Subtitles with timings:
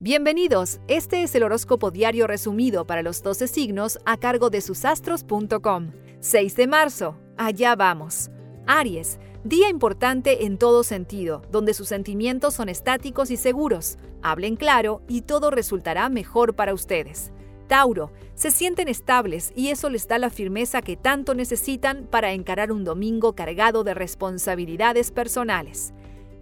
[0.00, 5.90] Bienvenidos, este es el horóscopo diario resumido para los 12 signos a cargo de susastros.com.
[6.20, 8.30] 6 de marzo, allá vamos.
[8.64, 13.98] Aries, día importante en todo sentido, donde sus sentimientos son estáticos y seguros.
[14.22, 17.32] Hablen claro y todo resultará mejor para ustedes.
[17.66, 22.70] Tauro, se sienten estables y eso les da la firmeza que tanto necesitan para encarar
[22.70, 25.92] un domingo cargado de responsabilidades personales.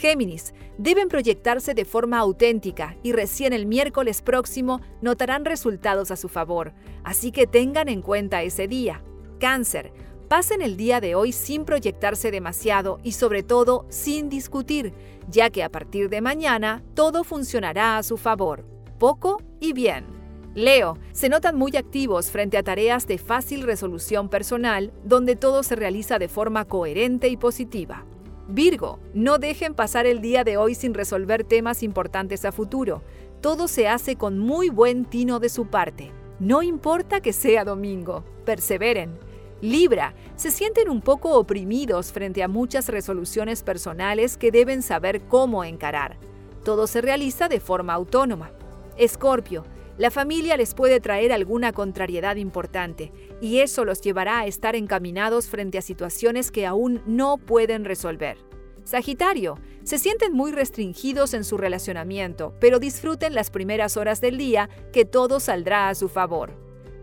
[0.00, 6.30] Géminis, deben proyectarse de forma auténtica y recién el miércoles próximo notarán resultados a su
[6.30, 6.72] favor,
[7.04, 9.02] así que tengan en cuenta ese día.
[9.38, 9.92] Cáncer,
[10.26, 14.94] pasen el día de hoy sin proyectarse demasiado y sobre todo sin discutir,
[15.28, 18.64] ya que a partir de mañana todo funcionará a su favor,
[18.98, 20.06] poco y bien.
[20.54, 25.76] Leo, se notan muy activos frente a tareas de fácil resolución personal, donde todo se
[25.76, 28.06] realiza de forma coherente y positiva.
[28.52, 33.02] Virgo, no dejen pasar el día de hoy sin resolver temas importantes a futuro.
[33.40, 36.10] Todo se hace con muy buen tino de su parte.
[36.40, 39.16] No importa que sea domingo, perseveren.
[39.60, 45.62] Libra, se sienten un poco oprimidos frente a muchas resoluciones personales que deben saber cómo
[45.62, 46.16] encarar.
[46.64, 48.50] Todo se realiza de forma autónoma.
[48.96, 49.64] Escorpio,
[50.00, 53.12] la familia les puede traer alguna contrariedad importante
[53.42, 58.38] y eso los llevará a estar encaminados frente a situaciones que aún no pueden resolver.
[58.82, 64.70] Sagitario, se sienten muy restringidos en su relacionamiento, pero disfruten las primeras horas del día
[64.90, 66.54] que todo saldrá a su favor.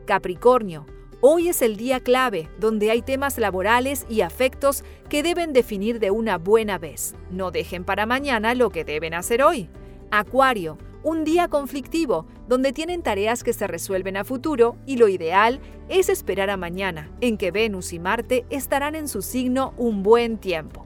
[0.08, 0.88] Capricornio,
[1.22, 6.10] hoy es el día clave donde hay temas laborales y afectos que deben definir de
[6.10, 7.14] una buena vez.
[7.30, 9.70] No dejen para mañana lo que deben hacer hoy.
[10.10, 15.60] Acuario, un día conflictivo, donde tienen tareas que se resuelven a futuro y lo ideal
[15.90, 20.38] es esperar a mañana, en que Venus y Marte estarán en su signo un buen
[20.38, 20.86] tiempo.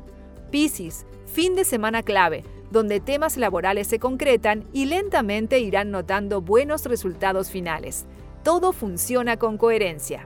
[0.51, 6.85] Piscis, fin de semana clave, donde temas laborales se concretan y lentamente irán notando buenos
[6.85, 8.05] resultados finales.
[8.43, 10.25] Todo funciona con coherencia.